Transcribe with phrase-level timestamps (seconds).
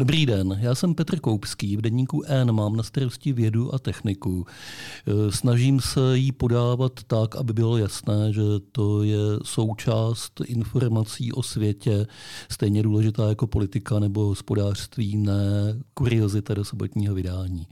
[0.00, 4.46] Dobrý den, já jsem Petr Koupský, v denníku N mám na starosti vědu a techniku.
[4.46, 8.42] E, snažím se jí podávat tak, aby bylo jasné, že
[8.72, 12.06] to je součást informací o světě,
[12.50, 17.66] stejně důležitá jako politika nebo hospodářství, ne kuriozita do sobotního vydání.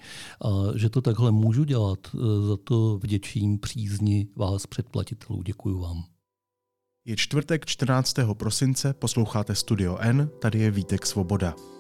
[0.45, 5.43] A že to takhle můžu dělat, e, za to vděčím přízni vás předplatitelů.
[5.43, 6.05] Děkuji vám.
[7.05, 8.35] Je čtvrtek 14.
[8.35, 11.78] prosince, posloucháte Studio N, tady je Vítek Svoboda.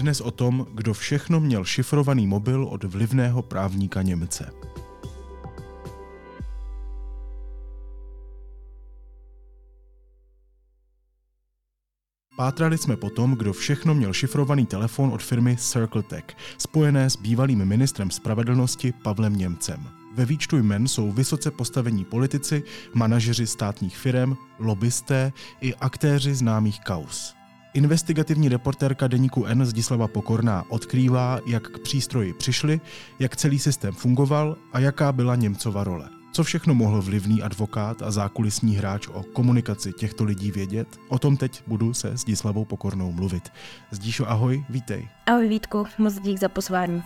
[0.00, 4.52] Dnes o tom, kdo všechno měl šifrovaný mobil od vlivného právníka Němce.
[12.36, 16.24] Pátrali jsme po tom, kdo všechno měl šifrovaný telefon od firmy CircleTech,
[16.58, 19.88] spojené s bývalým ministrem spravedlnosti Pavlem Němcem.
[20.14, 22.62] Ve výčtu jmen jsou vysoce postavení politici,
[22.94, 27.39] manažeři státních firm, lobbysté i aktéři známých kaus.
[27.74, 32.80] Investigativní reportérka deníku N Zdislava Pokorná odkrývá, jak k přístroji přišli,
[33.18, 36.08] jak celý systém fungoval a jaká byla Němcova role.
[36.32, 40.88] Co všechno mohl vlivný advokát a zákulisní hráč o komunikaci těchto lidí vědět?
[41.08, 43.48] O tom teď budu se Zdislavou Pokornou mluvit.
[43.90, 45.08] Zdíšo, ahoj, vítej.
[45.26, 47.02] Ahoj Vítku, moc dík za pozvání.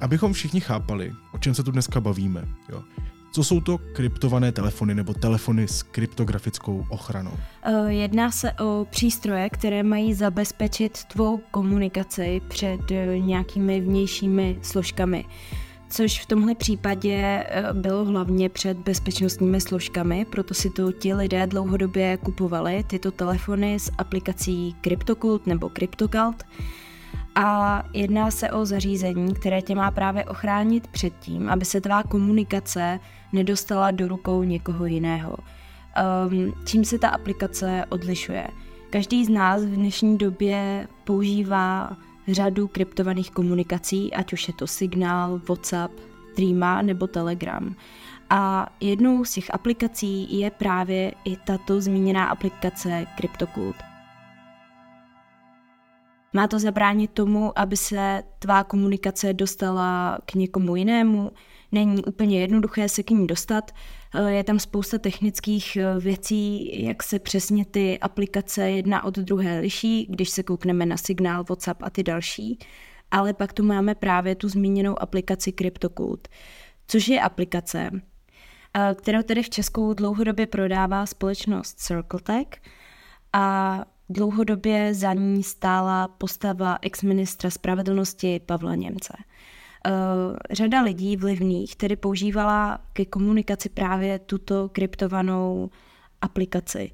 [0.00, 2.44] Abychom všichni chápali, o čem se tu dneska bavíme.
[2.68, 2.82] Jo.
[3.38, 7.30] Co jsou to kryptované telefony nebo telefony s kryptografickou ochranou?
[7.62, 15.24] Eh, jedná se o přístroje, které mají zabezpečit tvou komunikaci před eh, nějakými vnějšími složkami
[15.90, 21.46] což v tomhle případě eh, bylo hlavně před bezpečnostními složkami, proto si to ti lidé
[21.46, 26.44] dlouhodobě kupovali, tyto telefony s aplikací CryptoCult nebo CryptoCult.
[27.34, 32.02] A jedná se o zařízení, které tě má právě ochránit před tím, aby se tvá
[32.02, 33.00] komunikace
[33.32, 35.36] nedostala do rukou někoho jiného.
[36.30, 38.48] Um, čím se ta aplikace odlišuje?
[38.90, 41.96] Každý z nás v dnešní době používá
[42.28, 46.00] řadu kryptovaných komunikací, ať už je to Signál, WhatsApp,
[46.36, 47.74] Threema nebo Telegram.
[48.30, 53.76] A jednou z těch aplikací je právě i tato zmíněná aplikace CryptoCult.
[56.32, 61.30] Má to zabránit tomu, aby se tvá komunikace dostala k někomu jinému.
[61.72, 63.70] Není úplně jednoduché se k ní dostat.
[64.14, 69.60] Eh, je tam spousta technických eh, věcí, jak se přesně ty aplikace jedna od druhé
[69.60, 72.58] liší, když se koukneme na signál, WhatsApp a ty další.
[73.10, 76.28] Ale pak tu máme právě tu zmíněnou aplikaci CryptoCult,
[76.86, 77.90] což je aplikace,
[78.74, 82.48] eh, kterou tedy v Česku dlouhodobě prodává společnost CircleTech
[83.32, 89.12] a Dlouhodobě za ní stála postava ex-ministra spravedlnosti Pavla Němce.
[89.88, 95.70] Uh, řada lidí vlivných tedy používala ke komunikaci právě tuto kryptovanou
[96.20, 96.90] aplikaci.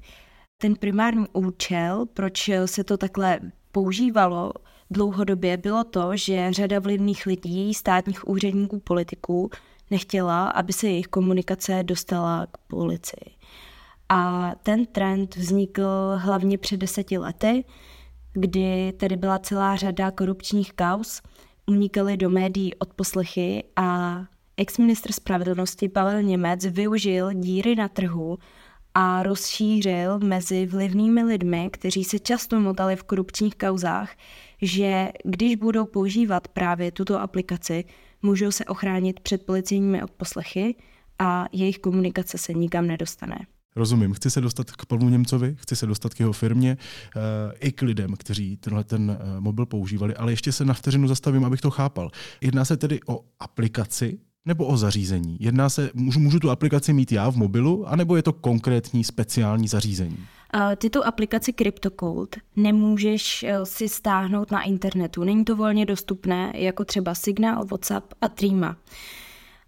[0.57, 3.39] Ten primární účel, proč se to takhle
[3.71, 4.51] používalo
[4.91, 9.49] dlouhodobě, bylo to, že řada vlivných lidí, státních úředníků, politiků
[9.91, 13.35] nechtěla, aby se jejich komunikace dostala k policii.
[14.09, 17.65] A ten trend vznikl hlavně před deseti lety,
[18.33, 21.21] kdy tady byla celá řada korupčních kaus,
[21.67, 24.19] unikaly do médií odposlechy a
[24.57, 28.37] ex-ministr spravedlnosti Pavel Němec využil díry na trhu
[28.93, 34.15] a rozšířil mezi vlivnými lidmi, kteří se často motali v korupčních kauzách,
[34.61, 37.83] že když budou používat právě tuto aplikaci,
[38.21, 40.75] můžou se ochránit před policejními odposlechy
[41.19, 43.37] a jejich komunikace se nikam nedostane.
[43.77, 46.77] Rozumím, chci se dostat k Pavlu Němcovi, chci se dostat k jeho firmě,
[47.15, 47.21] uh,
[47.59, 51.45] i k lidem, kteří tenhle ten uh, mobil používali, ale ještě se na vteřinu zastavím,
[51.45, 52.09] abych to chápal.
[52.41, 55.37] Jedná se tedy o aplikaci nebo o zařízení?
[55.39, 59.67] Jedná se, můžu, můžu tu aplikaci mít já v mobilu, anebo je to konkrétní speciální
[59.67, 60.17] zařízení?
[60.17, 65.23] Uh, ty tu aplikaci CryptoCold nemůžeš si stáhnout na internetu.
[65.23, 68.77] Není to volně dostupné, jako třeba Signal, WhatsApp a Threema.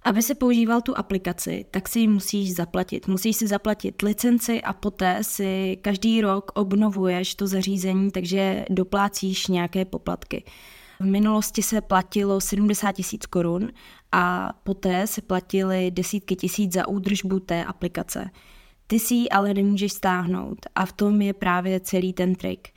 [0.07, 3.07] Aby se používal tu aplikaci, tak si ji musíš zaplatit.
[3.07, 9.85] Musíš si zaplatit licenci a poté si každý rok obnovuješ to zařízení, takže doplácíš nějaké
[9.85, 10.43] poplatky.
[10.99, 13.69] V minulosti se platilo 70 tisíc korun
[14.11, 18.29] a poté se platily desítky tisíc za údržbu té aplikace.
[18.87, 22.69] Ty si ji ale nemůžeš stáhnout a v tom je právě celý ten trik.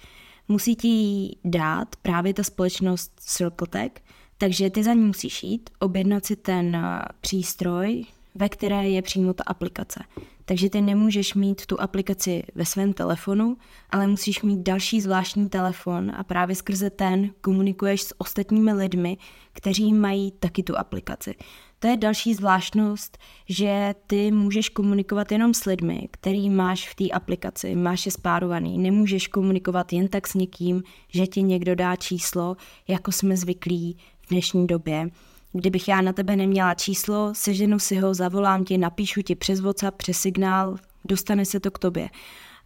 [0.49, 3.93] Musí ti ji dát právě ta společnost CircleTech,
[4.41, 8.05] takže ty za ní musíš jít, objednat si ten eh, přístroj,
[8.35, 10.05] ve které je přímo ta aplikace.
[10.45, 13.57] Takže ty nemůžeš mít tu aplikaci ve svém telefonu,
[13.91, 19.19] ale musíš mít další zvláštní telefon a právě skrze ten komunikuješ s ostatními lidmi,
[19.53, 21.35] kteří mají taky tu aplikaci.
[21.79, 27.09] to je další zvláštnost, že ty můžeš komunikovat jenom s lidmi, který máš v té
[27.09, 28.79] aplikaci, máš je spárovaný.
[28.79, 32.57] Nemůžeš komunikovat jen tak s někým, že ti někdo dá číslo,
[32.89, 33.97] jako jsme zvyklí
[34.31, 35.09] dnešní době.
[35.53, 39.97] Kdybych já na tebe neměla číslo, seženu si ho, zavolám ti, napíšu ti přes WhatsApp,
[39.97, 42.09] přes signál, dostane se to k tobě.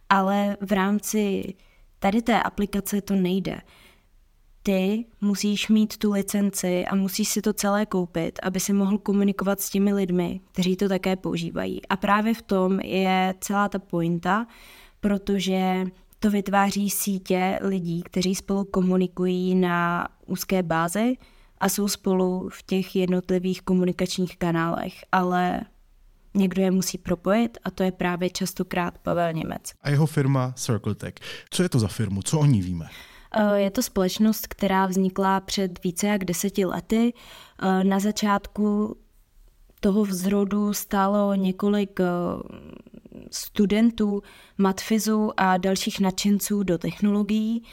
[0.09, 1.53] Ale v rámci
[1.99, 3.61] tady té aplikace to nejde
[4.65, 9.61] ty musíš mít tu licenci a musíš si to celé koupit, aby si mohl komunikovat
[9.61, 11.87] s těmi lidmi, kteří to také používají.
[11.87, 14.47] A právě v tom je celá ta pointa,
[14.99, 15.85] protože
[16.19, 21.17] to vytváří sítě lidí, kteří spolu komunikují na úzké bázi
[21.57, 25.61] a jsou spolu v těch jednotlivých komunikačních kanálech, ale
[26.33, 29.71] někdo je musí propojit a to je právě častokrát Pavel Němec.
[29.81, 31.13] A jeho firma Circle Tech.
[31.49, 32.21] Co je to za firmu?
[32.21, 32.87] Co o ní víme?
[33.35, 37.13] Eh, je to společnost, která vznikla před více jak deseti lety.
[37.61, 38.97] Eh, na začátku
[39.79, 42.05] toho vzrodu stálo několik eh,
[43.31, 44.21] studentů
[44.57, 47.63] matfizu a dalších nadšenců do technologií.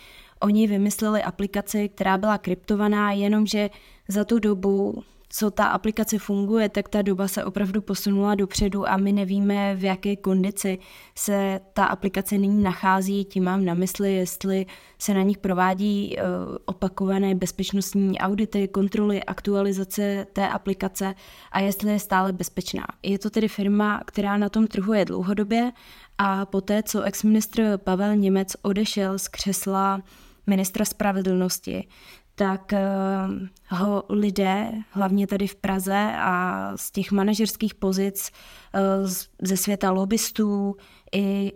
[0.43, 3.71] Oni vymysleli aplikaci, která byla kryptovaná, jenomže
[4.09, 5.03] za tu dobu
[5.35, 9.85] co ta aplikace funguje, tak ta doba se opravdu posunula dopředu a my nevíme, v
[9.85, 10.79] jaké kondici
[11.15, 13.25] se ta aplikace nyní nachází.
[13.25, 14.67] Tím mám na mysli, jestli
[14.99, 16.23] se na nich provádí eh,
[16.65, 21.15] opakované bezpečnostní audity, kontroly, aktualizace té aplikace
[21.53, 22.87] a jestli je stále bezpečná.
[23.03, 25.73] Je to tedy firma, která na tom trhu je dlouhodobě
[26.19, 30.03] a poté, co ex-ministr Pavel Němec odešel z křesla
[30.47, 31.89] ministra spravedlnosti,
[32.35, 32.83] tak eh,
[33.69, 38.31] ho lidé, hlavně tady v Praze a z těch manažerských pozic
[38.75, 38.81] eh,
[39.43, 40.77] ze světa lobbystů
[41.15, 41.53] i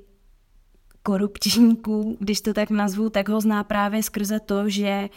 [1.02, 5.08] korupčníků, když to tak nazvu, tak ho zná právě skrze to, že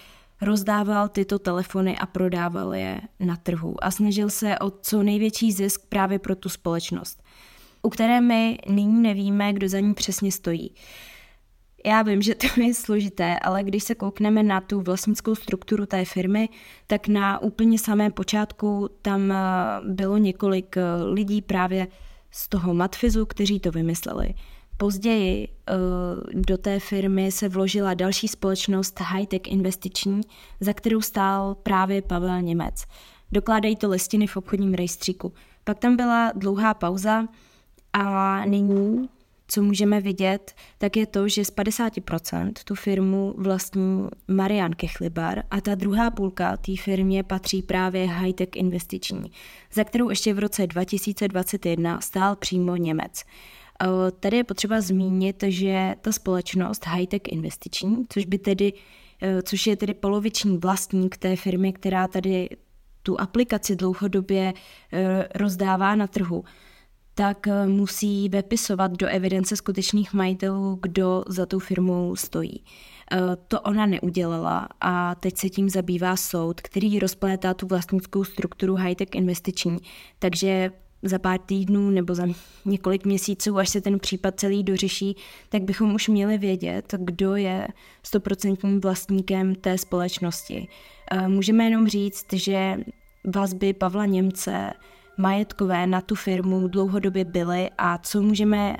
[0.41, 5.81] rozdával tyto telefony a prodával je na trhu a snažil se o co největší zisk
[5.89, 7.23] právě pro tu společnost,
[7.81, 10.73] u které my nyní nevíme, kdo za ní přesně stojí.
[11.85, 16.05] Já vím, že to je složité, ale když se koukneme na tu vlastnickou strukturu té
[16.05, 16.49] firmy,
[16.87, 19.35] tak na úplně samém počátku tam eh,
[19.83, 21.87] bylo několik eh, lidí právě
[22.31, 24.33] z toho Matfizu, kteří to vymysleli.
[24.77, 25.73] Později eh,
[26.33, 30.21] do té firmy se vložila další společnost Hightech Investiční,
[30.59, 32.85] za kterou stál právě Pavel Němec.
[33.31, 35.33] Dokládají to listiny v obchodním rejstříku.
[35.63, 37.27] Pak tam byla dlouhá pauza
[37.93, 39.09] a nyní
[39.51, 45.61] co můžeme vidět, tak je to, že z 50% tu firmu vlastní Marian Kechlibar a
[45.61, 49.31] ta druhá půlka té firmě patří právě Hightech Investiční,
[49.73, 53.23] za kterou ještě v roce 2021 stál přímo Němec.
[54.19, 58.73] Tady je potřeba zmínit, že ta společnost Hightech Investiční, což by tedy
[59.21, 62.49] e, což je tedy poloviční vlastník té firmy, která tady
[63.03, 64.53] tu aplikaci dlouhodobě
[64.93, 66.43] e, rozdává na trhu,
[67.19, 72.63] tak eh, musí vepisovat do evidence skutečných majitelů, kdo za tou firmou stojí.
[73.11, 73.17] Eh,
[73.47, 79.07] to ona neudělala a teď se tím zabývá soud, který rozplétá tu vlastnickou strukturu high-tech
[79.15, 79.77] investiční.
[80.19, 80.71] Takže
[81.03, 82.27] za pár týdnů nebo za
[82.65, 85.15] několik měsíců, až se ten případ celý dořeší,
[85.49, 87.67] tak bychom už měli vědět, kdo je
[88.03, 90.67] stoprocentním vlastníkem té společnosti.
[91.11, 92.77] Eh, můžeme jenom říct, že
[93.35, 94.73] vazby Pavla Němce
[95.19, 98.77] majetkové na tu firmu dlouhodobě byly a co můžeme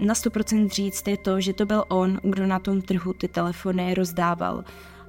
[0.00, 3.94] na 100% říct je to, že to byl on, kdo na tom trhu ty telefony
[3.94, 4.64] rozdával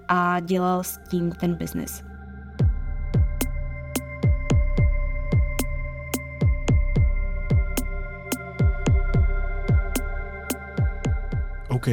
[0.07, 2.03] a dělal s tím ten biznis.
[11.67, 11.87] OK,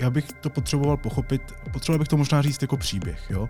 [0.00, 1.42] já bych to potřeboval pochopit,
[1.72, 3.26] potřeboval bych to možná říct jako příběh.
[3.30, 3.48] Jo?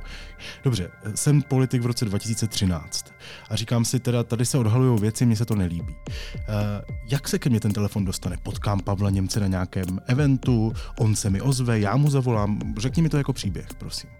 [0.65, 3.13] Dobře, jsem politik v roce 2013
[3.51, 5.97] a říkám si teda, tady se odhalují věci, mně se to nelíbí.
[6.05, 6.15] Uh,
[7.11, 8.37] jak se ke mně ten telefon dostane?
[8.43, 12.61] Potkám Pavla Němce na nějakém eventu, on se mi ozve, já mu zavolám.
[12.79, 14.11] Řekni mi to jako příběh, prosím.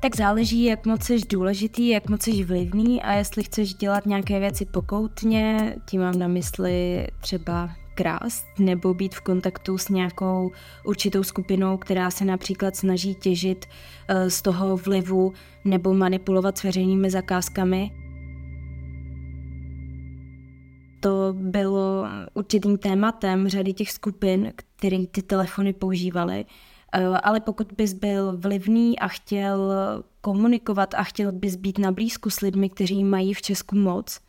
[0.00, 4.40] Tak záleží, jak moc jsi důležitý, jak moc jsi vlivný a jestli chceš dělat nějaké
[4.40, 10.52] věci pokoutně, tím mám na mysli třeba krást nebo být v kontaktu s nějakou
[10.84, 13.66] určitou skupinou, která se například snaží těžit
[14.08, 15.32] eh, z toho vlivu
[15.64, 17.90] nebo manipulovat s veřejnými zakázkami.
[21.00, 26.44] To bylo určitým tématem řady těch skupin, které ty telefony používaly.
[26.92, 29.72] Eh, ale pokud bys byl vlivný a chtěl
[30.20, 34.20] komunikovat a chtěl bys být na blízku s lidmi, kteří mají v Česku moc,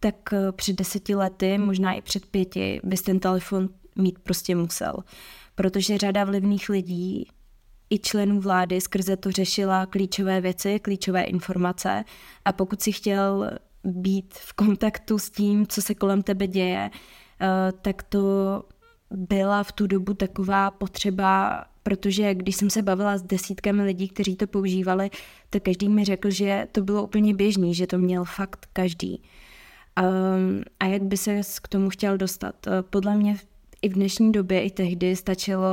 [0.00, 4.94] tak eh, před deseti lety, možná i před pěti, bys ten telefon mít prostě musel.
[5.54, 7.28] Protože řada vlivných lidí
[7.90, 12.04] i členů vlády skrze to řešila klíčové věci, klíčové informace
[12.44, 13.50] a pokud si chtěl
[13.84, 16.90] být v kontaktu s tím, co se kolem tebe děje,
[17.40, 18.62] eh, tak to
[19.10, 24.36] byla v tu dobu taková potřeba, protože když jsem se bavila s desítkami lidí, kteří
[24.36, 25.10] to používali,
[25.50, 29.22] tak každý mi řekl, že to bylo úplně běžný, že to měl fakt každý.
[30.02, 32.66] Um, a jak by se k tomu chtěl dostat?
[32.66, 33.36] Eh, podle mě
[33.82, 35.68] i v dnešní době, i tehdy stačilo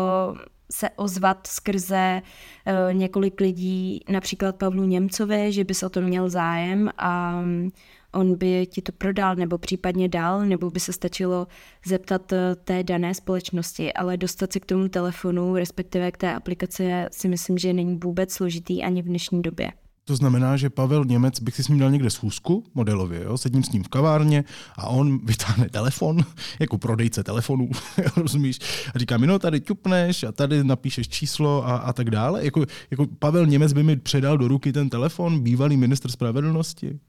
[0.72, 6.90] se ozvat skrze uh, několik lidí, například Pavlu Němcovi, že bys o to měl zájem
[6.98, 7.72] a um,
[8.14, 11.48] on by ti to prodal nebo případně dal, nebo by se stačilo
[11.86, 16.92] zeptat eh, té dané společnosti, ale dostat se k tomu telefonu, respektive k té aplikaci,
[17.12, 19.72] si myslím, že není vůbec složitý ani v dnešní době.
[20.06, 23.38] To znamená, že Pavel Němec bych si s ním dal někde schůzku modelově, jo?
[23.38, 24.44] sedím s ním v kavárně
[24.76, 26.20] a on vytáhne telefon,
[26.60, 27.70] jako prodejce telefonů,
[28.18, 28.60] rozumíš?
[28.96, 32.46] A říká mi, no tady ťupneš a tady napíšeš číslo a, a tak dále.
[32.46, 37.00] Jako, jako Pavel Němec by mi předal do ruky ten telefon, bývalý minister spravedlnosti?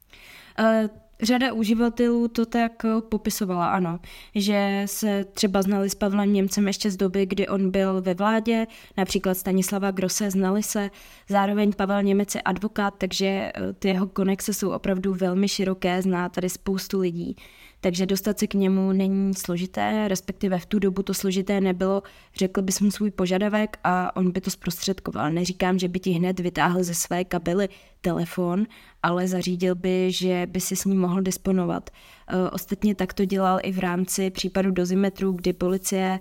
[0.61, 0.89] Uh,
[1.23, 4.01] řada uživatelů to tak eh, popisovala, ano,
[4.35, 8.67] že se třeba znali s Pavlem Němcem ještě z doby, kdy on byl ve vládě,
[8.97, 10.91] například Stanislava Grosse znali se,
[11.29, 16.29] zároveň Pavel Němec je advokát, takže eh, ty jeho konexe jsou opravdu velmi široké, zná
[16.29, 17.37] tady spoustu lidí
[17.85, 22.03] takže dostat se k němu není složité, respektive v tu dobu to složité nebylo,
[22.37, 25.31] řekl bys mu svůj požadavek a on by to zprostředkoval.
[25.31, 27.69] Neříkám, že by ti hned vytáhl ze své kabely
[28.01, 28.67] telefon,
[29.03, 31.91] ale zařídil by, že by si s ním mohl disponovat.
[32.29, 36.21] E, ostatně tak to dělal i v rámci případu dozimetru, kdy policie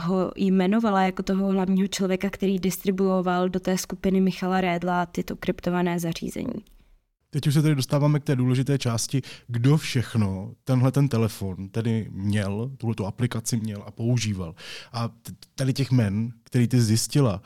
[0.00, 5.98] ho jmenovala jako toho hlavního člověka, který distribuoval do té skupiny Michala Rédla tyto kryptované
[5.98, 6.71] zařízení.
[7.34, 12.08] Teď už se tady dostáváme k té důležité části, kdo všechno tenhle ten telefon tedy
[12.10, 14.54] měl, tuhle tu aplikaci měl a používal.
[14.92, 15.10] A
[15.54, 17.42] tady těch men, který ty zjistila,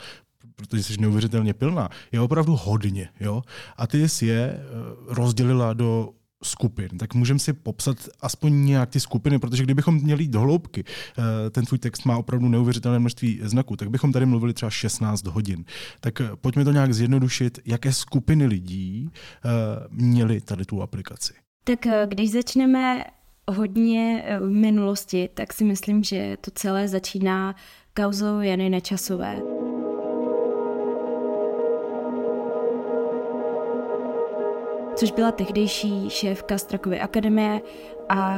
[0.57, 3.09] protože jsi neuvěřitelně pilná, je opravdu hodně.
[3.21, 3.43] Jo?
[3.76, 4.62] A ty jsi je eh,
[5.07, 6.12] rozdělila do
[6.45, 10.85] skupin, tak můžeme si popsat aspoň nějak ty skupiny, protože kdybychom měli jít do hloubky,
[10.87, 15.26] eh, ten tvůj text má opravdu neuvěřitelné množství znaků, tak bychom tady mluvili třeba 16
[15.26, 15.64] hodin.
[16.00, 19.49] Tak eh, pojďme to nějak zjednodušit, jaké skupiny lidí eh,
[19.90, 21.33] měly tady tu aplikaci.
[21.64, 23.05] Tak když začneme
[23.49, 27.55] hodně v minulosti, tak si myslím, že to celé začíná
[27.97, 29.65] kauzou Jany Nečasové.
[34.96, 37.60] Což byla tehdejší šéfka Strakovy akademie
[38.08, 38.36] a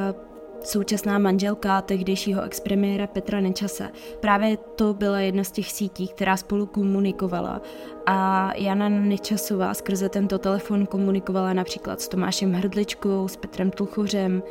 [0.61, 3.89] současná manželka tehdejšího expremiéra Petra Nečase.
[4.21, 7.63] Právě to byla jedna z těch sítí, která spolu komunikovala
[8.07, 14.43] a Jana Nečasová skrze tento telefon komunikovala například s Tomášem Hrdličkou, s Petrem Tluchořem.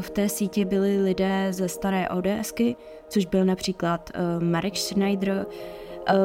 [0.00, 2.76] V té síti byli lidé ze staré ODSky,
[3.08, 5.46] což byl například eh, Marek Schneider,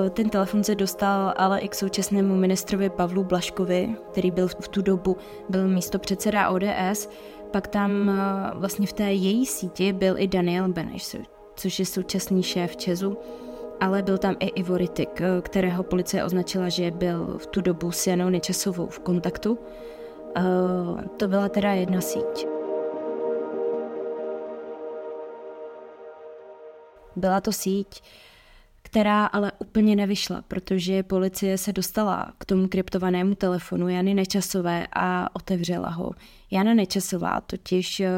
[0.09, 4.81] ten telefon se dostal ale i k současnému ministrovi Pavlu Blaškovi, který byl v tu
[4.81, 5.17] dobu
[5.49, 7.09] byl místo předseda ODS.
[7.51, 11.15] Pak tam eh, vlastně v té její síti byl i Daniel Beneš,
[11.55, 13.17] což je současný šéf Česu,
[13.79, 17.91] ale byl tam i Ivo Ritik, eh, kterého policie označila, že byl v tu dobu
[17.91, 19.57] s Janou Nečasovou v kontaktu.
[21.17, 22.47] To byla teda jedna síť.
[27.15, 28.01] Byla to síť,
[28.89, 35.35] která ale úplně nevyšla, protože policie se dostala k tomu kryptovanému telefonu Jany Nečasové a
[35.35, 36.11] otevřela ho.
[36.51, 38.09] Jana Nečasová totiž eh,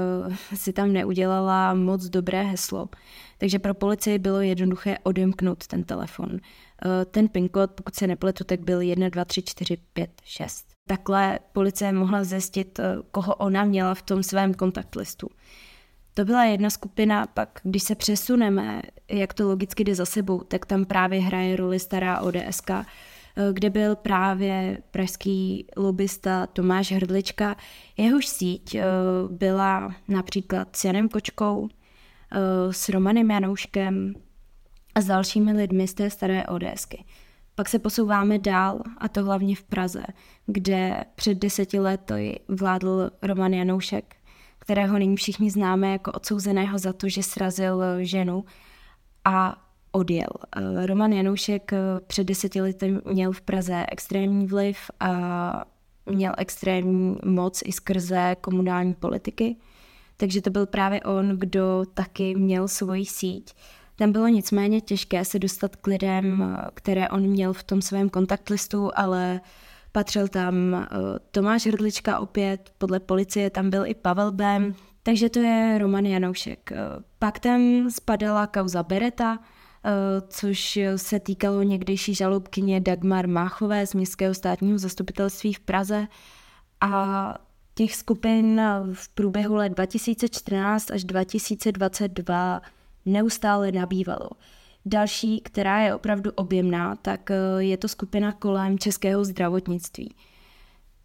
[0.55, 2.89] si tam neudělala moc dobré heslo,
[3.37, 6.29] takže pro policii bylo jednoduché odemknout ten telefon.
[6.37, 10.65] Eh, ten PIN kód, pokud se nepletu, tak byl 1, 2, 3, 4, 5, 6.
[10.87, 15.29] Takhle policie mohla zjistit, eh, koho ona měla v tom svém kontakt listu.
[16.19, 20.65] To byla jedna skupina, pak když se přesuneme, jak to logicky jde za sebou, tak
[20.65, 22.85] tam právě hraje roli stará ODSK, eh,
[23.53, 27.55] kde byl právě pražský lobista Tomáš Hrdlička.
[27.97, 28.83] Jehož síť eh,
[29.29, 31.67] byla například s Janem Kočkou,
[32.31, 34.13] eh, s Romanem Janouškem
[34.95, 37.05] a s dalšími lidmi z té staré ODSky.
[37.55, 40.03] Pak se posouváme dál, a to hlavně v Praze,
[40.45, 44.18] kde před deseti lety vládl Roman Janoušek
[44.69, 48.45] kterého nyní všichni známe jako odsouzeného za to, že srazil ženu
[49.25, 49.55] a
[49.91, 50.29] odjel.
[50.55, 55.65] Eh, Roman Janoušek eh, před deseti lety měl v Praze extrémní vliv a
[56.05, 59.55] měl extrémní moc i skrze komunální politiky,
[60.17, 63.53] takže to byl právě on, kdo taky měl svoji síť.
[63.95, 68.09] Tam bylo nicméně těžké se dostat k lidem, eh, které on měl v tom svém
[68.09, 69.41] kontaktlistu, ale
[69.91, 70.99] Patřil tam uh,
[71.31, 76.71] Tomáš Hrdlička opět, podle policie tam byl i Pavel Bem, takže to je Roman Janoušek.
[76.71, 79.41] Uh, pak tam spadala kauza Bereta, uh,
[80.27, 86.07] což se týkalo někdejší žalobkyně Dagmar Máchové z Městského státního zastupitelství v Praze.
[86.81, 87.33] A
[87.75, 88.61] těch skupin
[88.93, 92.61] v průběhu let 2014 až 2022
[93.05, 94.29] neustále nabývalo.
[94.85, 100.15] Další, která je opravdu objemná, tak je to skupina kolem českého zdravotnictví.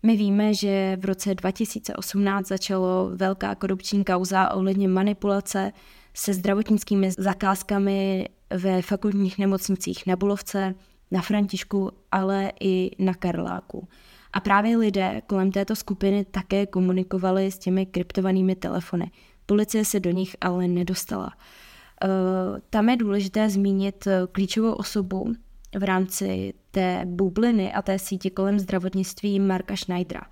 [0.02, 5.72] My víme, že v roce 2018 začalo velká korupční kauza ohledně manipulace
[6.14, 10.74] se zdravotnickými zakázkami ve fakultních nemocnicích na Bulovce,
[11.10, 13.88] na Františku, ale i na Karláku.
[14.32, 19.10] A právě lidé kolem této skupiny také komunikovali s těmi kryptovanými telefony.
[19.46, 21.32] Policie se do nich ale nedostala.
[21.32, 21.73] Eh,
[22.70, 25.32] tam je důležité zmínit klíčovou osobu,
[25.78, 30.22] v rámci té bubliny a té sítě kolem zdravotnictví Marka Schneidera.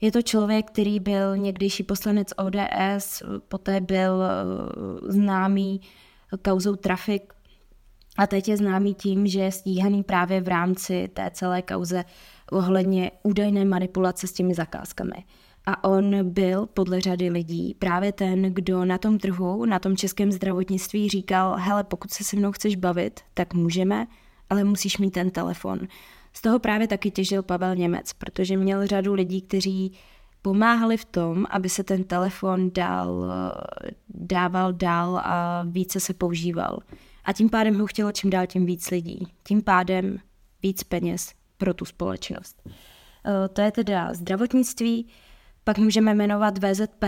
[0.00, 5.80] Je to člověk, který byl někdejší poslanec ODS, poté byl eh, známý
[6.44, 7.32] kauzou trafik
[8.18, 12.04] a teď je známý tím, že je stíhaný právě v rámci té celé kauze
[12.52, 15.24] ohledně údajné manipulace s těmi zakázkami.
[15.66, 20.32] A on byl podle řady lidí právě ten, kdo na tom trhu, na tom českém
[20.32, 24.06] zdravotnictví říkal, hele, pokud se se mnou chceš bavit, tak můžeme,
[24.50, 25.78] ale musíš mít ten telefon.
[26.32, 29.92] Z toho právě taky těžil Pavel Němec, protože měl řadu lidí, kteří
[30.42, 33.32] pomáhali v tom, aby se ten telefon dál,
[34.08, 36.78] dával dál a více se používal.
[37.24, 39.26] A tím pádem ho chtělo čím dál tím víc lidí.
[39.46, 40.18] Tím pádem
[40.62, 42.62] víc peněz pro tu společnost.
[42.66, 45.06] Eh, to je teda zdravotnictví.
[45.64, 47.04] Pak můžeme jmenovat VZP.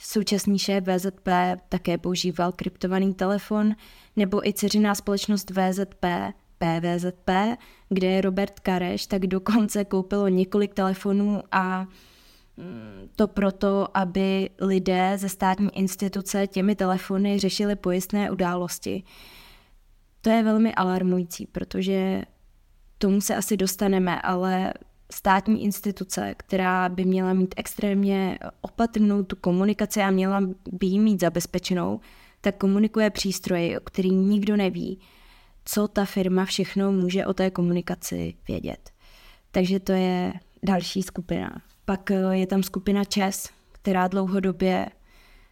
[0.00, 1.28] Současný šéf VZP
[1.68, 3.74] také používal kryptovaný telefon,
[4.16, 6.04] nebo i dceřiná společnost VZP
[6.58, 7.30] PVZP,
[7.88, 11.86] kde je Robert Kareš, tak dokonce koupilo několik telefonů a
[12.56, 19.02] mm, to proto, aby lidé ze státní instituce těmi telefony řešili pojistné události.
[20.20, 22.22] To je velmi alarmující, protože
[22.98, 24.72] tomu se asi dostaneme, ale
[25.12, 30.40] státní instituce, která by měla mít extrémně opatrnou tu komunikaci a měla
[30.72, 32.00] by ji mít zabezpečenou,
[32.40, 34.98] tak komunikuje přístroji, o který nikdo neví
[35.66, 38.90] co ta firma všechno může o té komunikaci vědět.
[39.50, 41.62] Takže to je další skupina.
[41.84, 44.86] Pak eh, je tam skupina ČES, která dlouhodobě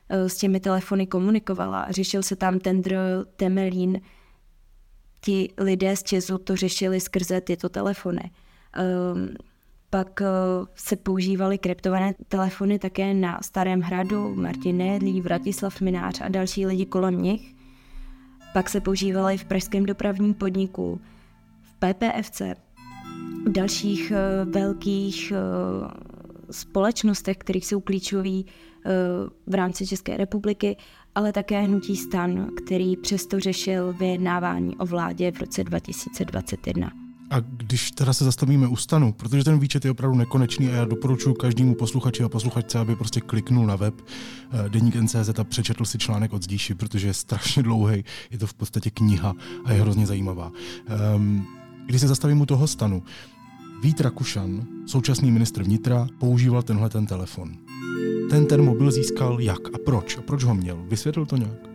[0.09, 1.87] eh, s těmi telefony komunikovala.
[1.91, 2.97] Řešil se tam tendr
[3.37, 4.01] Temelín.
[5.21, 8.31] Ti lidé z ČESu to řešili skrze tyto telefony.
[8.77, 9.37] Ehm,
[9.91, 10.27] pak eh,
[10.75, 16.87] se používaly kryptované telefony také na Starém hradu, Martin Nedlí, Vratislav Minář a další lidi
[16.87, 17.55] kolem nich.
[18.53, 21.01] Pak se používaly v pražském dopravním podniku,
[21.63, 22.41] v PPFC,
[23.47, 25.91] v dalších uh, velkých uh,
[26.51, 28.47] společnostech, kterých jsou klíčoví
[29.47, 30.77] v rámci České republiky,
[31.15, 37.04] ale také hnutí stan, který přesto řešil vyjednávání o vládě v roce 2021.
[37.31, 40.85] A když teda se zastavíme u stanu, protože ten výčet je opravdu nekonečný a já
[40.85, 45.85] doporučuji každému posluchači a posluchačce, aby prostě kliknul na web eh, deník NCZ a přečetl
[45.85, 49.35] si článek od Zdíši, protože je strašně dlouhý, je to v podstatě kniha
[49.65, 50.53] a je hrozně zajímavá.
[51.17, 51.47] Um,
[51.87, 53.03] když se zastavím u toho stanu,
[53.83, 57.55] Vít Rakušan, současný ministr vnitra, používal tenhle ten telefon.
[58.31, 60.19] Ten ten mobil získal jak a proč?
[60.19, 60.85] A proč ho měl?
[60.89, 61.74] Vysvětlil to nějak?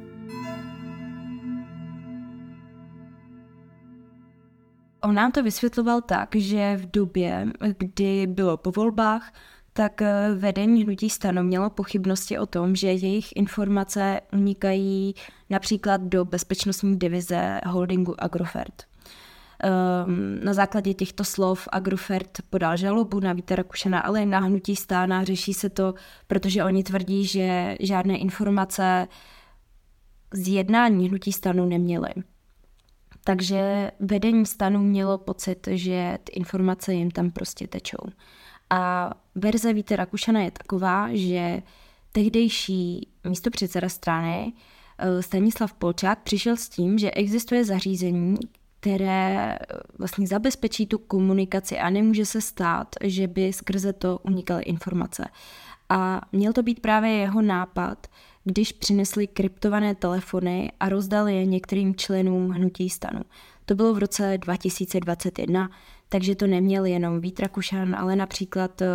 [5.01, 9.33] On nám to vysvětloval tak, že v době, kdy bylo po volbách,
[9.73, 15.15] tak eh, vedení hnutí stanu mělo pochybnosti o tom, že jejich informace unikají
[15.49, 18.83] například do bezpečnostní divize holdingu Agrofert.
[19.63, 25.23] Ehm, na základě těchto slov Agrofert podal žalobu na Víta Rakušana, ale na hnutí stána.
[25.23, 25.93] Řeší se to,
[26.27, 29.07] protože oni tvrdí, že žádné informace
[30.33, 32.09] z jednání hnutí stanu neměli.
[33.30, 37.98] Takže vedení stanu mělo pocit, že ty informace jim tam prostě tečou.
[38.70, 41.62] A verze Víte Rakušana je taková, že
[42.12, 44.54] tehdejší místo předseda strany
[44.98, 48.38] eh, Stanislav Polčák přišel s tím, že existuje zařízení,
[48.80, 49.65] které eh,
[50.00, 55.26] vlastně zabezpečí tu komunikaci a nemůže se stát, že by skrze to unikaly informace.
[55.89, 58.08] A měl to být právě jeho nápad,
[58.43, 63.21] když přinesli kryptované telefony a rozdali je některým členům hnutí stanu.
[63.65, 65.69] To bylo v roce 2021,
[66.10, 68.88] takže to neměl jenom Vít Rakušan, ale například eh,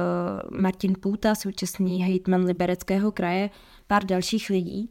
[0.61, 3.51] Martin Půta, současný hejtman Libereckého kraje,
[3.87, 4.91] pár dalších lidí,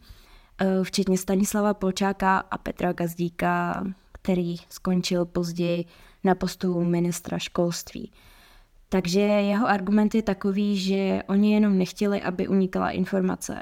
[0.62, 5.86] eh, včetně Stanislava Polčáka a Petra Gazdíka, který skončil později
[6.24, 8.12] na postu ministra školství.
[8.90, 13.62] Takže jeho argument je takový, že oni jenom nechtěli, aby unikala informace.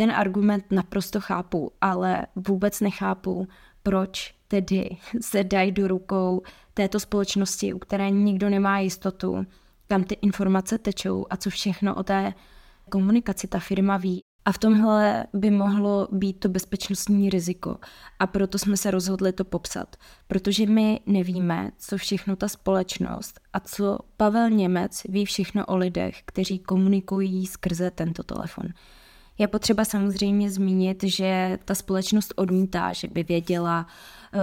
[0.00, 3.48] Ten argument naprosto chápu, ale vůbec nechápu,
[3.82, 6.42] proč tedy se dají do rukou
[6.74, 9.46] této společnosti, u které nikdo nemá jistotu,
[9.88, 12.34] kam ty informace tečou a co všechno o té
[12.90, 14.20] komunikaci ta firma ví.
[14.44, 17.76] A v tomhle by mohlo být to bezpečnostní riziko.
[18.18, 19.96] A proto jsme se rozhodli to popsat.
[20.26, 26.22] Protože my nevíme, co všechno ta společnost a co Pavel Němec ví všechno o lidech,
[26.24, 28.66] kteří komunikují skrze tento telefon.
[29.40, 33.86] Je potřeba samozřejmě zmínit, že ta společnost odmítá, že by věděla
[34.34, 34.40] uh,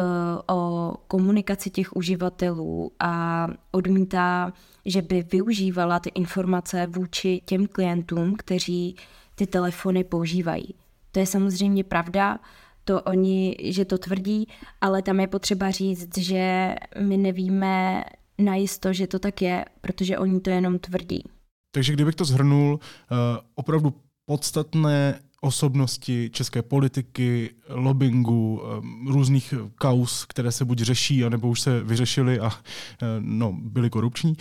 [0.56, 4.54] o komunikaci těch uživatelů a odmítá,
[4.86, 8.96] že by využívala ty informace vůči těm klientům, kteří
[9.36, 10.76] ty telefony používají.
[11.12, 12.40] To je samozřejmě pravda,
[12.84, 14.48] to oni, že to tvrdí,
[14.82, 18.04] ale tam je potřeba říct, že my nevíme
[18.38, 21.24] najisto, že to tak je, protože oni to jenom tvrdí.
[21.72, 23.16] Takže kdybych to zhrnul, eh,
[23.56, 23.94] opravdu
[24.28, 31.84] podstatné osobnosti české politiky, lobbingu, eh, různých kaus, které se buď řeší, anebo už se
[31.84, 34.38] vyřešily a eh, no, byly korupční,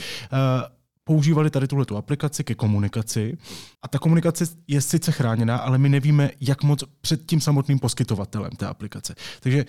[1.04, 3.38] používali tady tuhle aplikaci ke komunikaci.
[3.82, 8.50] A ta komunikace je sice chráněná, ale my nevíme, jak moc před tím samotným poskytovatelem
[8.50, 9.14] té aplikace.
[9.40, 9.64] Takže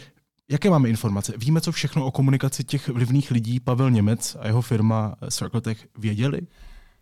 [0.51, 1.33] Jaké máme informace?
[1.37, 6.41] Víme, co všechno o komunikaci těch vlivných lidí Pavel Němec a jeho firma CircleTech věděli?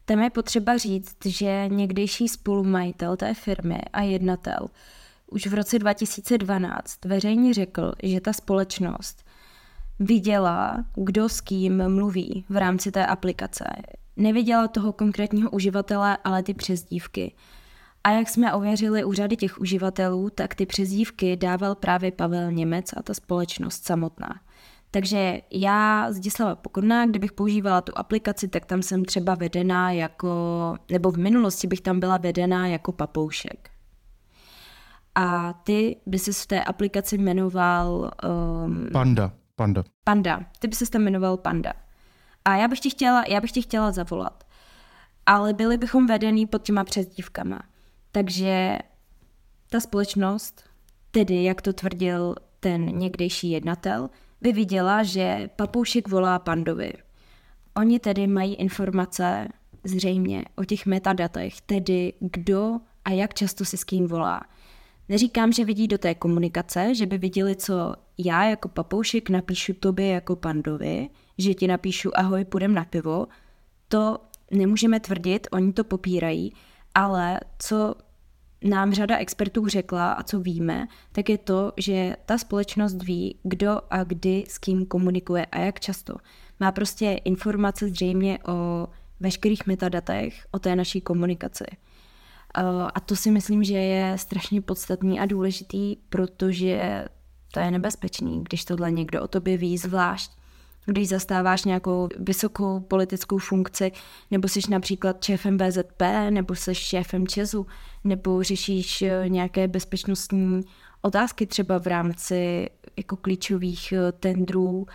[0.06, 4.68] Tam je potřeba říct, že někdejší spolumajitel té firmy a jednatel
[5.32, 9.26] už v roce 2012 veřejně řekl, že ta společnost
[10.00, 13.66] viděla, kdo s kým mluví v rámci té aplikace.
[14.18, 17.36] Neviděla toho konkrétního uživatele, ale ty přezdívky.
[18.04, 22.94] A jak jsme ověřili u řady těch uživatelů, tak ty přezdívky dával právě Pavel Němec
[22.98, 24.45] a ta společnost samotná.
[24.96, 30.30] Takže já Zdislava Pokorná, kdybych používala tu aplikaci, tak tam jsem třeba vedená jako,
[30.92, 33.70] nebo v minulosti bych tam byla vedená jako papoušek.
[35.16, 38.12] A ty by se v té aplikaci jmenoval...
[38.66, 39.32] Um, panda.
[39.56, 39.84] Panda.
[40.04, 40.40] Panda.
[40.60, 41.74] Ty by se tam jmenoval Panda.
[42.46, 44.44] A já bych ti chtěla, já bych ti chtěla zavolat.
[45.26, 47.62] Ale byli bychom vedený pod těma přezdívkama.
[48.12, 48.78] Takže
[49.70, 50.64] ta společnost,
[51.12, 54.10] tedy jak to tvrdil ten někdejší jednatel,
[54.46, 56.94] by viděla, že papoušek volá pandovi.
[57.78, 59.48] Oni tedy mají informace
[59.84, 64.42] zřejmě o těch metadatech, tedy kdo a jak často si s kým volá.
[65.10, 70.08] Neříkám, že vidí do té komunikace, že by viděli, co já jako papoušek napíšu tobě
[70.08, 73.28] jako pandovi, že ti napíšu ahoj, půjdem na pivo.
[73.88, 74.18] To
[74.52, 76.54] nemůžeme tvrdit, oni to popírají,
[76.96, 77.96] ale co
[78.64, 83.82] nám řada expertů řekla a co víme, tak je to, že ta společnost ví, kdo
[83.90, 86.16] a kdy s kým komunikuje a jak často.
[86.60, 88.88] Má prostě informace zřejmě o
[89.20, 91.66] veškerých metadatech o té naší komunikaci.
[92.94, 97.06] A to si myslím, že je strašně podstatný a důležitý, protože
[97.52, 100.32] to je nebezpečný, když tohle někdo o tobě ví, zvlášť
[100.86, 103.92] když zastáváš nějakou vysokou politickou funkci,
[104.32, 107.68] nebo jsi například šéfem BZP, nebo jsi šéfem Česu,
[108.04, 110.62] nebo řešíš eh, nějaké bezpečnostní
[111.02, 114.86] otázky třeba v rámci jako klíčových eh, tendrů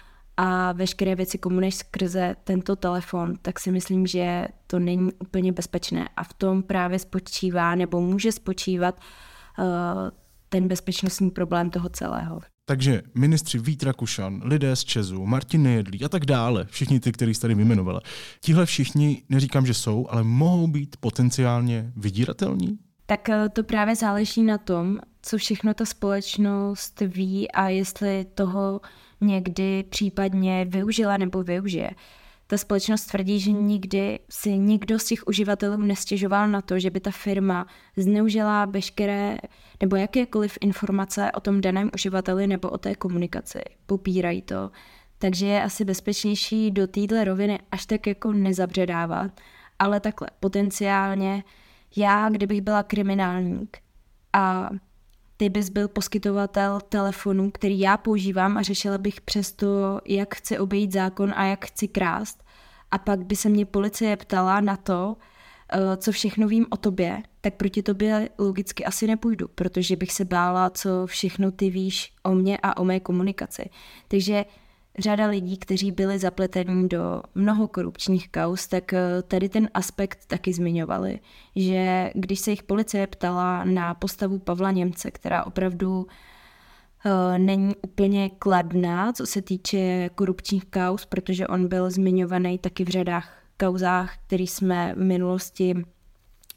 [0.43, 6.09] a veškeré věci komunuješ skrze tento telefon, tak si myslím, že to není úplně bezpečné.
[6.17, 9.01] A v tom právě spočívá nebo může spočívat
[9.59, 9.65] uh,
[10.49, 12.41] ten bezpečnostní problém toho celého.
[12.71, 17.35] Takže ministři Vít Rakušan, lidé z Česu, Martin Nejedlí a tak dále, všichni ty, který
[17.35, 18.01] jste tady vyjmenovala,
[18.41, 22.79] tihle všichni, neříkám, že jsou, ale mohou být potenciálně vydíratelní?
[23.07, 28.81] Tak eh, to právě záleží na tom, co všechno ta společnost ví a jestli toho
[29.21, 31.91] někdy případně využila nebo využije.
[32.51, 37.01] Ta společnost tvrdí, že nikdy si nikdo z těch uživatelů nestěžoval na to, že by
[37.01, 39.39] ta firma zneužila veškeré
[39.81, 43.61] nebo jakékoliv informace o tom daném uživateli nebo o té komunikaci.
[43.87, 44.71] Popírají to.
[45.19, 49.41] Takže je asi bezpečnější do téhle roviny až tak jako nezabředávat,
[49.79, 51.45] ale takhle potenciálně
[51.97, 53.79] já, kdybych byla kriminálník
[54.33, 54.71] a
[55.41, 60.93] ty bys byl poskytovatel telefonu, který já používám a řešila bych přesto, jak chci obejít
[60.93, 62.45] zákon a jak chci krást.
[62.91, 65.17] A pak by se mě policie ptala na to,
[65.73, 70.25] eh, co všechno vím o tobě, tak proti tobě logicky asi nepůjdu, protože bych se
[70.25, 73.71] bála, co všechno ty víš o mě a o mé komunikaci.
[74.09, 74.45] Takže
[74.99, 80.53] řada lidí, kteří byli zapletení do mnoho korupčních kaus, tak eh, tady ten aspekt taky
[80.53, 81.21] zmiňovali,
[81.57, 88.31] že když se jich policie ptala na postavu Pavla Němce, která opravdu uh, není úplně
[88.31, 94.47] kladná, co se týče korupčních kaus, protože on byl zmiňovaný taky v řadách kauzách, který
[94.47, 95.75] jsme v minulosti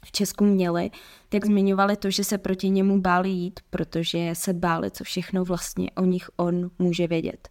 [0.04, 0.90] v Česku měli,
[1.28, 5.90] tak zmiňovali to, že se proti němu báli jít, protože se báli, co všechno vlastně
[5.90, 7.48] o nich on může vědět.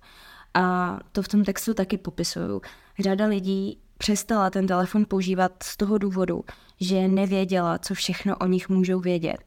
[0.54, 2.62] A to v tom textu taky popisuju.
[3.00, 6.44] Řada lidí přestala ten telefon používat z toho důvodu,
[6.80, 9.38] že nevěděla, co všechno o nich můžou vědět.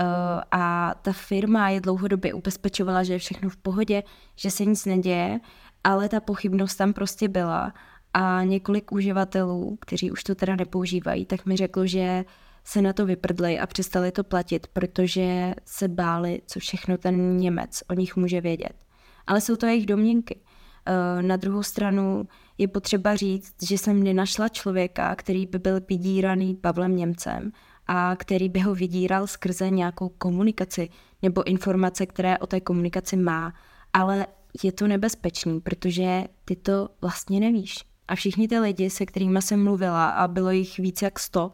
[0.00, 0.04] Uh,
[0.50, 4.02] a ta firma je dlouhodobě ubezpečovala, že je všechno v pohodě,
[4.36, 5.40] že se nic neděje,
[5.84, 7.72] ale ta pochybnost tam prostě byla.
[8.14, 12.24] A několik uživatelů, kteří už to teda nepoužívají, tak mi řeklo, že
[12.64, 17.82] se na to vyprdli a přestali to platit, protože se báli, co všechno ten Němec
[17.90, 18.85] o nich může vědět.
[19.26, 20.40] Ale jsou to jejich domněnky.
[20.86, 26.54] Eh, na druhou stranu je potřeba říct, že jsem nenašla člověka, který by byl vydíraný
[26.54, 27.52] Pavlem Němcem
[27.86, 30.88] a který by ho vydíral skrze nějakou komunikaci
[31.22, 33.54] nebo informace, které o té komunikaci má.
[33.92, 34.26] Ale
[34.62, 37.74] je to nebezpečný, protože ty to vlastně nevíš.
[38.08, 41.52] A všichni ty lidi, se kterými jsem mluvila, a bylo jich víc jak sto,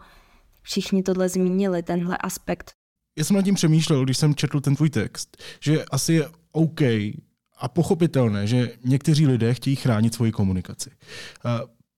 [0.62, 2.70] všichni tohle zmínili, tenhle aspekt.
[3.18, 6.80] Já jsem nad tím přemýšlel, když jsem četl ten tvůj text, že asi je OK
[7.62, 10.90] a pochopitelné, že někteří lidé chtějí chránit svoji komunikaci.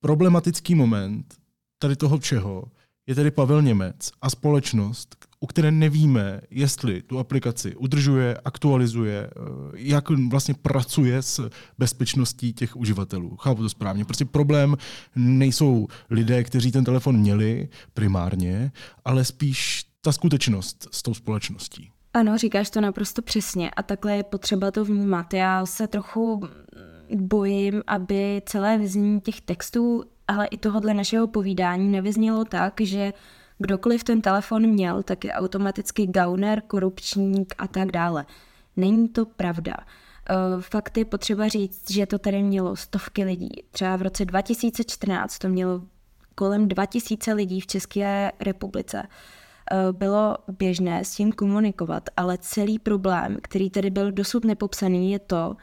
[0.01, 1.35] Problematický moment
[1.79, 2.65] tady toho všeho
[3.07, 9.41] je tedy Pavel Němec a společnost, u které nevíme, jestli tu aplikaci udržuje, aktualizuje, eh,
[9.75, 13.37] jak vlastně pracuje s bezpečností těch uživatelů.
[13.37, 14.05] Chápu to správně.
[14.05, 14.77] Prostě problém
[15.17, 18.73] nejsou lidé, kteří ten telefon měli primárně,
[19.05, 21.91] ale spíš ta skutečnost s tou společností.
[22.15, 25.35] Ano, říkáš to naprosto přesně a takhle je potřeba to vnímat.
[25.35, 26.49] Já se trochu
[27.15, 33.13] bojím, aby celé vyznění těch textů, ale i tohohle našeho povídání nevyznělo tak, že
[33.59, 38.27] kdokoliv ten telefon měl, tak je automaticky gauner, korupčník a tak dále.
[38.77, 39.75] Není to pravda.
[40.31, 43.51] Eh, fakt je potřeba říct, že to tady mělo stovky lidí.
[43.71, 45.83] Třeba v roce 2014 to mělo
[46.35, 49.03] kolem 2000 lidí v České republice.
[49.73, 55.19] Eh, bylo běžné s tím komunikovat, ale celý problém, který tady byl dosud nepopsaný, je
[55.19, 55.57] to,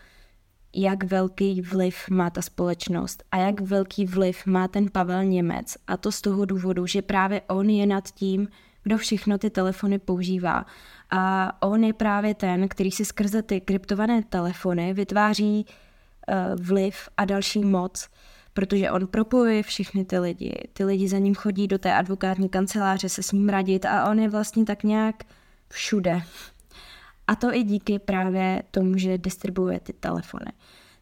[0.76, 5.78] jak velký vliv má ta společnost a jak velký vliv má ten Pavel Němec.
[5.88, 8.48] A to z toho důvodu, že právě on je nad tím,
[8.84, 10.66] kdo všechno ty telefony používá.
[11.10, 17.26] A on je právě ten, který si skrze ty kryptované telefony vytváří uh, vliv a
[17.26, 18.10] další moc,
[18.54, 20.54] protože on propojuje všechny ty lidi.
[20.74, 24.20] Ty lidi za ním chodí do té advokátní kanceláře se s ním radit a on
[24.20, 25.24] je vlastně tak nějak
[25.70, 26.22] všude.
[27.28, 30.52] A to i díky právě tomu, že distribuuje ty telefony.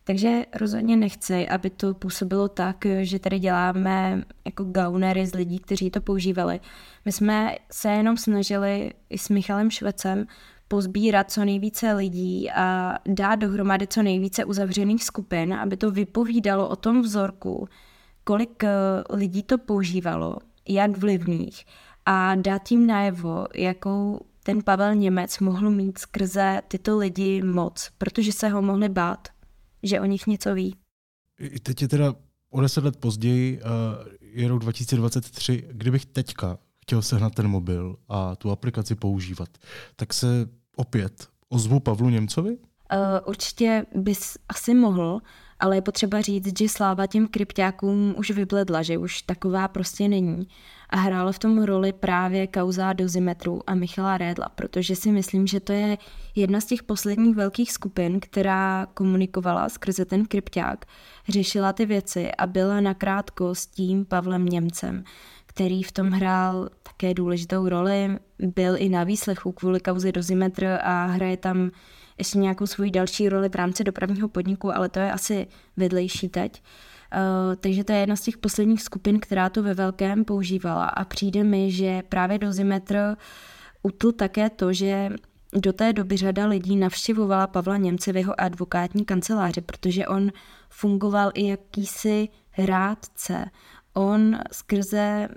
[0.04, 5.90] Takže rozhodně nechci, aby to působilo tak, že tady děláme jako gaunery z lidí, kteří
[5.90, 6.60] to používali.
[7.06, 10.28] My jsme se jenom snažili i s Michalem Švecem
[10.70, 16.76] pozbírat co nejvíce lidí a dát dohromady co nejvíce uzavřených skupin, aby to vypovídalo o
[16.76, 17.68] tom vzorku,
[18.24, 18.70] kolik eh,
[19.10, 21.66] lidí to používalo, jak vlivných
[22.06, 28.32] a dát jim najevo, jakou ten Pavel Němec mohl mít skrze tyto lidi moc, protože
[28.32, 29.28] se ho mohli bát,
[29.84, 30.76] že o nich něco ví.
[31.64, 32.14] Teď je teda
[32.50, 33.62] o deset let později,
[34.22, 39.50] je rok 2023, kdybych teďka chtěl sehnat ten mobil a tu aplikaci používat,
[39.96, 40.48] tak se
[40.80, 42.50] opět ozvu Pavlu Němcovi?
[42.52, 42.58] Uh,
[43.26, 45.22] určitě bys asi mohl,
[45.60, 50.48] ale je potřeba říct, že sláva těm kryptákům už vybledla, že už taková prostě není.
[50.90, 55.60] A hrálo v tom roli právě kauza dozimetru a Michala Rédla, protože si myslím, že
[55.60, 55.98] to je
[56.36, 60.86] jedna z těch posledních velkých skupin, která komunikovala skrze ten krypták,
[61.30, 65.04] řešila ty věci a byla nakrátko s tím Pavlem Němcem
[65.60, 71.06] který v tom hrál také důležitou roli, byl i na výslechu kvůli kauze dozimetr a
[71.06, 71.72] hraje tam
[72.18, 76.64] ještě nějakou svoji další roli v rámci dopravního podniku, ale to je asi vedlejší teď.
[76.64, 81.06] Uh, takže to je jedna z těch posledních skupin, která to ve velkém používala a
[81.06, 83.16] přijde mi, že právě dozimetr
[83.84, 85.10] utl také to, že
[85.54, 90.32] do té doby řada lidí navštěvovala Pavla Němce v jeho advokátní kanceláři, protože on
[90.70, 93.46] fungoval i jakýsi rádce.
[94.00, 95.30] On skrze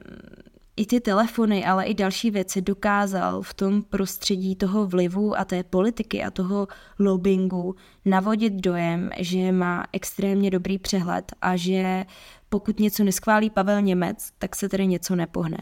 [0.77, 5.62] i ty telefony, ale i další věci dokázal v tom prostředí toho vlivu a té
[5.62, 12.05] politiky a toho lobbingu navodit dojem, že má extrémně dobrý přehled a že
[12.48, 15.59] pokud něco neschválí Pavel Němec, tak se tedy něco nepohne.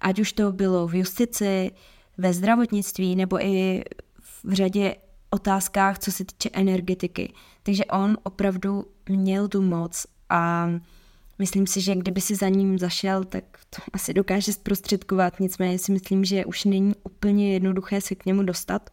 [0.00, 1.70] Ať už to bylo v justici,
[2.18, 3.84] ve zdravotnictví nebo i
[4.44, 4.96] v řadě
[5.30, 7.32] otázkách, co se týče energetiky.
[7.62, 10.70] Takže on opravdu měl tu moc a
[11.38, 15.40] Myslím si, že kdyby si za ním zašel, tak to asi dokáže zprostředkovat.
[15.40, 18.90] Nicméně si myslím, že už není úplně jednoduché se k němu dostat.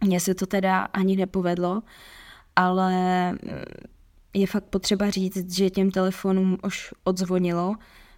[0.00, 1.82] Mně se to teda ani nepovedlo,
[2.56, 2.92] ale
[3.32, 3.38] mm,
[4.34, 7.74] je fakt potřeba říct, že těm telefonům už odzvonilo,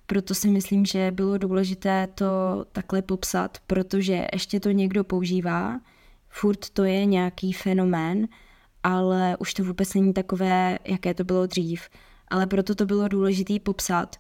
[0.07, 2.27] proto si myslím, že bylo důležité to
[2.73, 5.81] takhle popsat, protože ještě to někdo používá,
[6.29, 8.29] furt to je nějaký fenomén,
[8.83, 11.89] ale už to vůbec není takové, jaké to bylo dřív
[12.29, 14.17] ale proto to bylo důležité popsat,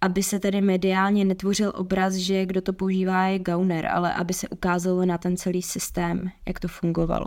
[0.00, 4.48] aby se tedy mediálně netvořil obraz, že kdo to používá je gauner, ale aby se
[4.48, 7.26] ukázalo na ten celý systém, jak to fungovalo.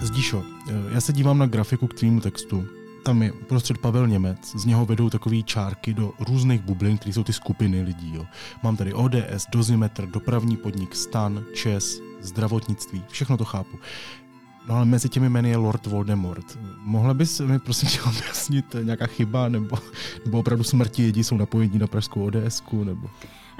[0.00, 0.44] Zdíšo,
[0.90, 2.83] já se dívám na grafiku k tvýmu textu.
[3.04, 7.24] Tam je uprostřed Pavel Němec, z něho vedou takové čárky do různých bublin, které jsou
[7.24, 8.14] ty skupiny lidí.
[8.14, 8.26] Jo.
[8.62, 13.78] Mám tady ODS, Dozimetr, dopravní podnik, Stan, ČES, zdravotnictví, všechno to chápu.
[14.68, 16.58] No ale mezi těmi jmény je Lord Voldemort.
[16.78, 19.78] Mohla bys mi prosím tě objasnit nějaká chyba, nebo,
[20.24, 23.08] nebo opravdu smrti lidí jsou napojení na pražskou ods nebo...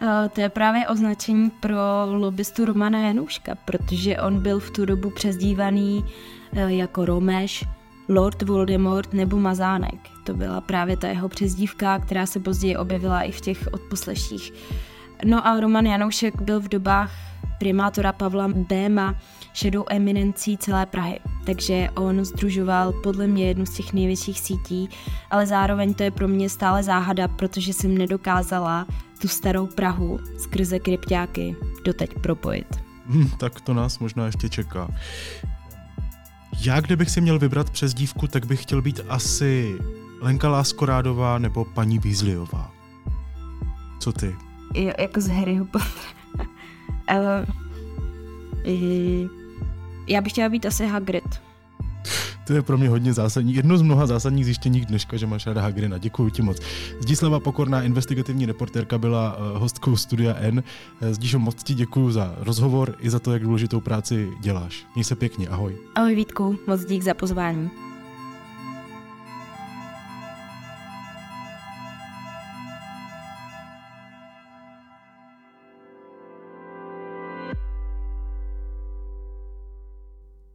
[0.03, 1.77] Uh, to je právě označení pro
[2.07, 6.05] lobbystu Romana Janouška, protože on byl v tu dobu přezdívaný
[6.53, 7.65] uh, jako Romeš,
[8.09, 10.09] Lord Voldemort nebo Mazánek.
[10.25, 14.53] To byla právě ta jeho přezdívka, která se později objevila i v těch odposleších.
[15.25, 17.13] No a Roman Janoušek byl v dobách
[17.59, 19.15] primátora Pavla Béma
[19.53, 21.21] šedou eminencí celé Prahy.
[21.47, 24.89] Takže on združoval podle mě jednu z těch největších sítí,
[25.31, 28.87] ale zároveň to je pro mě stále záhada, protože jsem nedokázala
[29.21, 32.67] tu starou Prahu skrze krypťáky doteď propojit.
[33.07, 34.89] Hmm, tak to nás možná ještě čeká.
[36.65, 39.79] Já, kdybych si měl vybrat přes dívku, tak bych chtěl být asi
[40.21, 42.73] Lenka Láskorádová nebo paní Weasleyová.
[44.01, 44.37] Co ty?
[44.75, 45.95] Jo, jako z Harryho Pottera.
[50.09, 51.25] já bych chtěla být asi Hagrid.
[52.45, 53.55] To je pro mě hodně zásadní.
[53.55, 55.99] Jedno z mnoha zásadních zjištění dneška, že máš ráda Hagrina.
[55.99, 56.61] Děkuji ti moc.
[57.01, 60.63] Zdislava Pokorná, investigativní reportérka, byla eh, hostkou Studia N.
[61.01, 64.87] Eh, Zdíšo, moc ti děkuji za rozhovor i za to, jak důležitou práci děláš.
[64.95, 65.77] Měj se pěkně, ahoj.
[65.95, 67.84] Ahoj Vítku, moc dík za pozvání.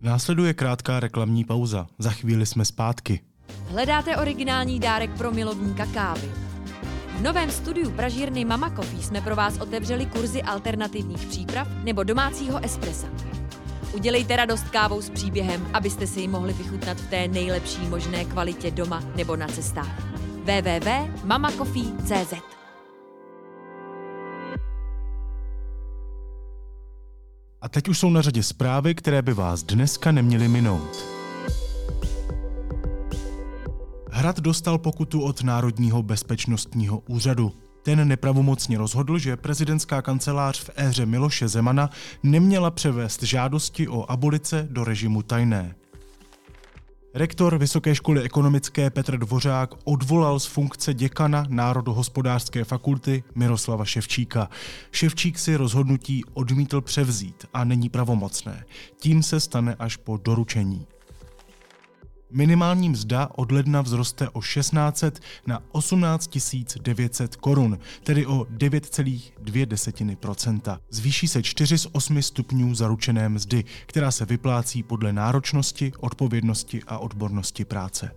[0.01, 1.87] Následuje krátká reklamní pauza.
[1.97, 3.21] Za chvíli jsme zpátky.
[3.67, 6.31] Hledáte originální dárek pro milovníka kávy?
[7.17, 12.65] V novém studiu pražírny Mama Coffee jsme pro vás otevřeli kurzy alternativních příprav nebo domácího
[12.65, 13.07] espressa.
[13.93, 18.71] Udělejte radost kávou s příběhem, abyste si ji mohli vychutnat v té nejlepší možné kvalitě
[18.71, 20.03] doma nebo na cestách.
[20.43, 22.48] www.mamacoffee.cz
[27.61, 31.05] A teď už jsou na řadě zprávy, které by vás dneska neměly minout.
[34.11, 37.51] Hrad dostal pokutu od Národního bezpečnostního úřadu.
[37.83, 41.89] Ten nepravomocně rozhodl, že prezidentská kancelář v éře Miloše Zemana
[42.23, 45.75] neměla převést žádosti o abolice do režimu tajné.
[47.13, 54.49] Rektor Vysoké školy ekonomické Petr Dvořák odvolal z funkce děkana Národohospodářské fakulty Miroslava Ševčíka.
[54.91, 58.65] Ševčík si rozhodnutí odmítl převzít a není pravomocné.
[58.99, 60.87] Tím se stane až po doručení.
[62.31, 66.29] Minimální mzda od ledna vzroste o 1600 na 18
[66.81, 74.25] 900 korun, tedy o 9,2% Zvýší se 4 z 8 stupňů zaručené mzdy, která se
[74.25, 78.11] vyplácí podle náročnosti, odpovědnosti a odbornosti práce.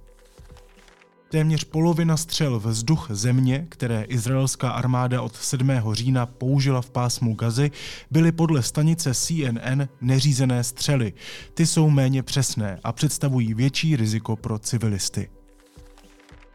[1.32, 5.70] Téměř polovina střel vzduch země, které izraelská armáda od 7.
[5.92, 7.70] října použila v pásmu Gazy,
[8.10, 11.12] byly podle stanice CNN neřízené střely.
[11.54, 15.30] Ty jsou méně přesné a představují větší riziko pro civilisty.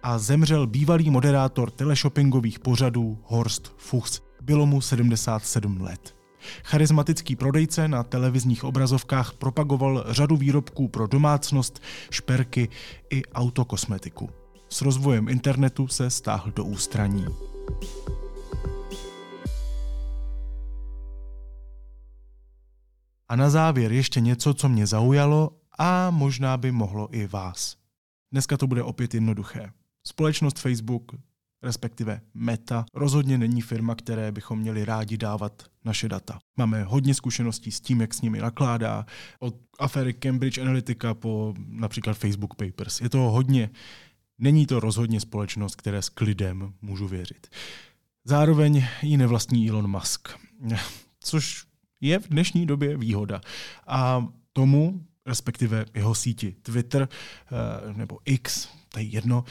[0.03, 4.21] A zemřel bývalý moderátor teleshoppingových pořadů Horst Fuchs.
[4.41, 6.15] Bylo mu 77 let.
[6.63, 12.69] Charismatický prodejce na televizních obrazovkách propagoval řadu výrobků pro domácnost, šperky
[13.09, 14.29] i autokosmetiku
[14.69, 17.25] s rozvojem internetu se stáhl do ústraní.
[23.29, 27.75] A na závěr ještě něco, co mě zaujalo a možná by mohlo i vás.
[28.31, 29.71] Dneska to bude opět jednoduché.
[30.07, 31.11] Společnost Facebook,
[31.63, 36.39] respektive Meta, rozhodně není firma, které bychom měli rádi dávat naše data.
[36.57, 39.05] Máme hodně zkušeností s tím, jak s nimi nakládá,
[39.39, 43.01] od aféry Cambridge Analytica po například Facebook Papers.
[43.01, 43.69] Je to hodně
[44.39, 47.47] Není to rozhodně společnost, které s klidem můžu věřit.
[48.23, 50.29] Zároveň ji nevlastní Elon Musk,
[51.19, 51.65] což
[52.01, 53.41] je v dnešní době výhoda.
[53.87, 59.43] A tomu, respektive jeho síti Twitter eh, nebo X, to je jedno,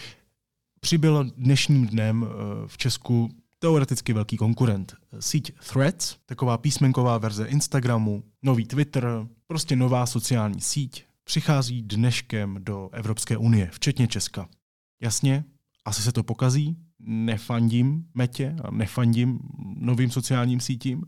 [0.80, 2.28] přibyl dnešním dnem eh,
[2.66, 4.94] v Česku teoreticky velký konkurent.
[5.20, 9.08] Síť Threads, taková písmenková verze Instagramu, nový Twitter,
[9.46, 14.48] prostě nová sociální síť, přichází dneškem do Evropské unie, včetně Česka.
[15.00, 15.44] Jasně,
[15.84, 19.38] asi se to pokazí, nefandím metě a nefandím
[19.76, 21.04] novým sociálním sítím.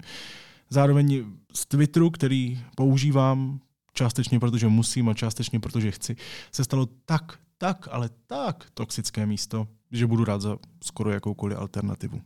[0.71, 1.25] Zároveň
[1.55, 3.61] z Twitteru, který používám
[3.93, 6.17] částečně protože musím a částečně protože chci,
[6.53, 12.21] se stalo tak, tak, ale tak toxické místo, že budu rád za skoro jakoukoliv alternativu.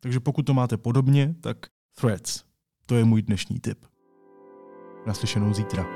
[0.00, 1.56] Takže pokud to máte podobně, tak
[2.00, 2.44] Threads.
[2.86, 3.86] To je můj dnešní tip.
[5.06, 5.86] Naslyšenou zítra.